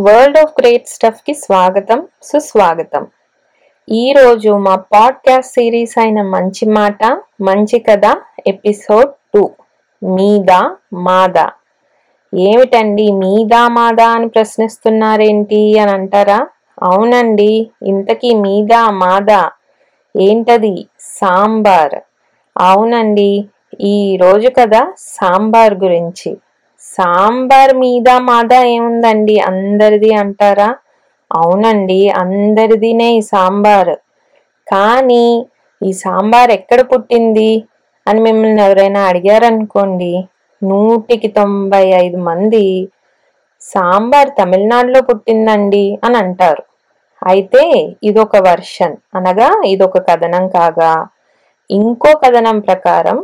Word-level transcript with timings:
World 0.00 0.38
of 0.38 0.52
great 0.60 0.88
స్టఫ్కి 0.88 1.34
స్వాగతం 1.34 2.06
సుస్వాగతం. 2.22 3.06
ఈరోజు 3.90 4.48
మా 4.48 4.76
పాడ్కాస్ట్ 4.76 5.52
సిరీస్ 5.52 5.98
అయిన 5.98 6.22
మంచి 6.22 6.68
మాట 6.68 7.04
మంచి 7.40 7.78
కథ 7.78 8.00
ఎపిసోడ్ 8.46 9.10
టూ 9.34 9.50
మీదా 10.02 10.76
మాదా. 10.92 11.50
ఏమిటండి 12.34 13.12
మీదా 13.12 13.68
మాదా 13.68 14.08
అని 14.08 14.28
ప్రశ్నిస్తున్నారేంటి 14.28 15.78
అని 15.78 15.90
అంటారా? 15.90 16.48
అవునండి 16.82 17.70
ఇంతకీ 17.82 18.34
మీదా 18.34 18.90
మాదా 18.90 19.50
ఏంటది? 20.20 20.86
సాంబార్. 21.00 22.00
అవునండి 22.58 23.48
ఈ 23.80 24.16
రోజు 24.16 24.48
కదా 24.48 24.92
సాంబార్ 24.98 25.74
గురించి. 25.74 26.36
సాంబార్ 26.94 27.72
మీద 27.84 28.08
మాదా 28.28 28.58
ఏముందండి? 28.74 29.36
అందరిది 29.50 30.10
అంటారా? 30.22 30.68
అవునండి 31.30 32.00
అందరిదినే 32.22 33.08
ఈ 33.16 33.22
సాంబార్. 33.32 33.94
కానీ 34.66 35.24
ఈ 35.82 35.90
సాంబార్ 36.04 36.50
ఎక్కడ 36.50 36.80
పుట్టింది 36.92 37.50
అని 38.06 38.20
మిమ్మల్ని 38.20 38.62
ఎవరైనా 38.66 39.00
అడిగారనుకోండి 39.10 40.12
నూటికి 40.62 41.28
తొంభై 41.38 41.84
ఐదు 42.04 42.18
మంది 42.28 42.64
సాంబార్ 43.62 44.30
తమిళనాడులో 44.38 45.00
పుట్టిందండి 45.00 45.84
అని 46.04 46.16
అంటారు. 46.16 46.62
అయితే 47.22 47.62
ఇదొక 48.08 48.36
వర్షన్. 48.48 48.96
అనగా 49.16 49.48
ఇదొక 49.72 49.98
కథనం 50.08 50.44
కాగా 50.48 50.92
ఇంకో 51.70 52.10
కథనం 52.24 52.58
ప్రకారం 52.60 53.18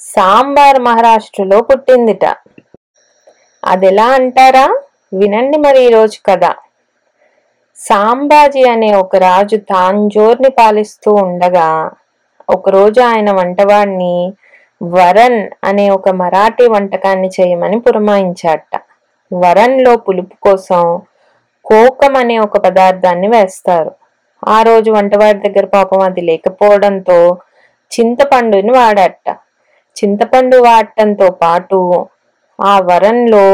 సాంబార్ 0.00 0.78
మహారాష్ట్రలో 0.88 1.58
పుట్టిందిట. 1.70 2.24
అదెలా 3.64 4.06
అంటారా? 4.06 4.66
వినండి 5.12 5.58
మరి 5.58 5.80
ఈరోజు 5.84 6.18
కథ. 6.26 6.44
సాంబాజీ 7.76 8.62
అనే 8.68 8.94
ఒక 8.94 9.16
రాజు 9.16 9.56
తాంజోర్ని 9.56 10.50
పాలిస్తూ 10.50 11.14
ఉండగా 11.14 11.90
ఒకరోజు 12.48 13.00
ఆయన 13.00 13.30
వంటవాడిని 13.30 14.32
వరన్ 14.82 15.50
అనే 15.64 15.90
ఒక 15.90 16.08
మరాఠీ 16.08 16.68
వంటకాన్ని 16.68 17.28
చేయమని 17.28 17.80
పురమాయించాట 17.80 18.82
వరన్లో 19.32 19.96
పులుపు 19.96 20.36
కోసం 20.42 21.00
కోకం 21.64 22.16
అనే 22.16 22.38
ఒక 22.38 22.58
పదార్థాన్ని 22.58 23.28
వేస్తారు. 23.28 23.92
ఆ 24.48 24.62
రోజు 24.62 24.90
వంటవాడి 24.90 25.48
దగ్గర 25.48 25.66
పాపం 25.66 26.00
అది 26.00 26.20
లేకపోవడంతో 26.20 27.36
చింతపండుని 27.92 28.72
వాడట. 28.72 29.36
చింతపండు 29.96 30.56
వాడటంతో 30.56 31.30
పాటు 31.30 31.78
ఆ 32.58 32.78
వరంలో 32.78 33.44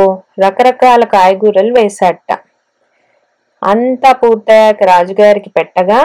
రకరకాల 0.41 1.05
కాయగూరలు 1.05 1.73
వేశాట 1.73 2.29
అంతా 3.63 4.13
పూర్తయ్యాక 4.13 4.83
రాజుగారికి 4.83 5.51
పెట్టగా 5.51 6.01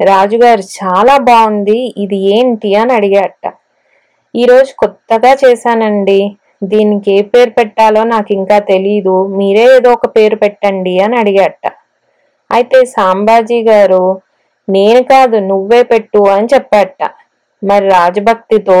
రాజుగారు 0.00 0.62
చాలా 0.78 1.16
బాగుంది. 1.16 1.78
ఇది 1.96 2.16
ఏంటి? 2.16 2.70
అని 2.76 2.92
అడిగాట 2.92 3.44
ఈరోజు 4.34 4.72
కొత్తగా 4.78 5.32
చేశానండి. 5.44 6.20
దీనికి 6.62 7.10
ఏ 7.12 7.22
పేరు 7.22 7.50
పెట్టాలో 7.50 8.04
నాకు 8.04 8.32
ఇంకా 8.32 8.58
తెలీదు. 8.58 9.26
మీరే 9.28 9.64
ఏదో 9.76 9.90
ఒక 9.92 10.06
పేరు 10.16 10.36
పెట్టండి 10.36 10.94
అని 11.00 11.16
అడిగాట 11.16 11.64
అయితే 12.50 12.84
సాంబాజీ 12.84 13.62
గారు 13.62 14.04
నేను 14.68 15.02
కాదు 15.02 15.36
నువ్వే 15.36 15.82
పెట్టు 15.82 16.20
అని 16.28 16.48
చెప్పాట 16.54 17.02
మరి 17.62 17.88
రాజభక్తితో 17.88 18.78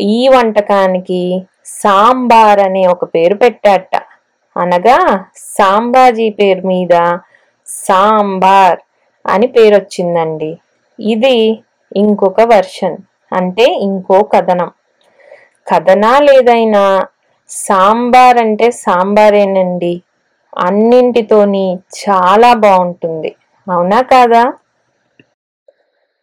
ఈ 0.00 0.28
వంటకానికి 0.28 1.20
సాంబార్ 1.64 2.60
అనే 2.60 2.86
ఒక 2.86 3.04
పేరు 3.04 3.34
పెట్టాట 3.34 3.92
అనగా 4.56 4.98
సాంబాజీ 5.36 6.30
పేరు 6.30 6.66
మీద 6.66 6.94
సాంబార్ 7.66 8.78
అని 9.24 9.46
పేరు 9.46 9.74
వచ్చిందండి 9.76 10.50
ఇది 10.98 11.36
ఇంకొక 11.96 12.40
వర్షన్ 12.40 12.96
అంటే 13.32 13.64
ఇంకో 13.64 14.22
కథనం. 14.22 14.70
కథనాలేదైనా 15.72 17.06
సాంబార్ 17.50 18.38
అంటే 18.38 18.70
సాంబారేనండి. 18.70 20.02
అన్నింటితోని 20.56 21.66
చాలా 22.00 22.52
బాగుంటుంది 22.54 23.36
అవునా 23.66 24.00
కాదా? 24.02 24.44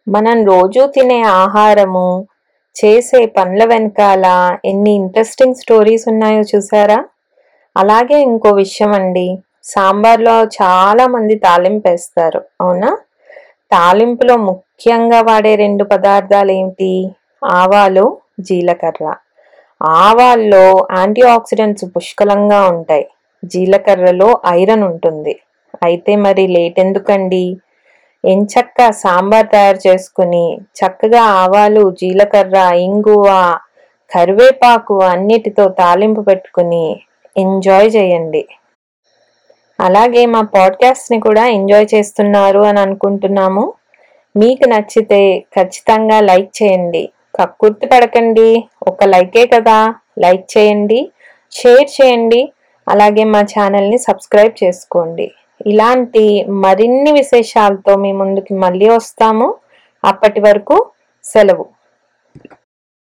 మనం 0.08 0.46
రోజు 0.46 0.86
తినే 0.86 1.22
ఆహారము 1.22 2.08
చేసే 2.76 3.26
పనుల 3.26 3.66
వెనకాల 3.66 4.26
ఎన్ని 4.66 4.92
ఇంట్రెస్టింగ్ 4.92 5.56
స్టోరీస్ 5.56 6.08
ఉన్నాయో 6.08 6.42
చూసారా? 6.42 7.06
అలాగే 7.76 8.18
ఇంకో 8.22 8.50
విషయం 8.50 8.92
అండి. 8.94 9.28
సాంబార్లో 9.64 10.44
చాలామంది 10.44 11.36
తాలింపు 11.36 11.88
వేస్తారు 11.88 12.42
అవునా? 12.62 12.98
తాలింపులో 13.72 14.36
ముఖ్యంగా 14.38 15.22
వాడే 15.22 15.56
రెండు 15.56 15.84
పదార్థాలు 15.84 16.52
ఏంటి? 16.52 16.92
ఆవాలు 17.44 18.06
జీలకర్ర. 18.40 19.06
ఆవాల్లో 19.82 20.88
యాంటీ 20.98 21.22
ఆక్సిడెంట్స్ 21.22 21.86
పుష్కలంగా 21.96 22.68
ఉంటాయి. 22.68 23.06
జీలకర్రలో 23.44 24.42
ఐరన్ 24.50 24.84
ఉంటుంది. 24.84 25.34
అయితే 25.84 26.16
మరి 26.16 26.48
లేట్ 26.48 26.80
ఎందుకండి? 26.80 27.58
ఎంచక్క 28.26 28.92
సాంబార్ 28.92 29.48
తయారు 29.48 29.88
చేసుకుని 29.88 30.58
చక్కగా 30.58 31.22
ఆవాలు 31.22 31.92
జీలకర్ర 31.92 32.72
ఇంగువ 32.74 33.58
కరివేపాకు 34.16 35.02
అన్నిటితో 35.04 35.68
తాలింపు 35.70 36.22
పెట్టుకుని 36.22 37.00
ఎంజాయ్ 37.38 37.92
చేయండి. 37.96 38.46
అలాగే 39.80 40.26
మా 40.26 40.42
పాడ్కాస్ట్ని 40.42 41.20
కూడా 41.20 41.48
ఎంజాయ్ 41.48 41.88
చేస్తున్నారు 41.96 42.60
అని 42.60 42.80
అనుకుంటున్నాము. 42.80 43.74
మీకు 44.38 44.70
నచ్చితే 44.70 45.40
ఖచ్చితంగా 45.40 46.20
లైక్ 46.20 46.64
చేయండి. 46.64 47.10
కక్కుర్తి 47.42 47.88
పడకండి 47.88 48.64
ఒక 48.88 49.04
లైకే 49.04 49.48
కదా. 49.48 49.96
లైక్ 50.20 50.58
చేయండి. 50.58 51.12
షేర్ 51.52 51.90
చేయండి. 52.02 52.52
అలాగే 52.90 53.24
మా 53.24 53.42
ఛానల్ని 53.42 53.98
సబ్స్క్రైబ్ 53.98 54.64
చేసుకోండి. 54.64 55.32
ఇలాంటి 55.66 56.46
మరిన్ని 56.50 57.12
విశేషాలతో 57.12 57.96
మీ 57.96 58.12
ముందుకి 58.12 58.54
మళ్ళీ 58.54 58.90
వస్తాము. 58.90 59.56
అప్పటి 60.04 60.40
వరకు 60.40 60.86
సెలవు. 61.24 61.66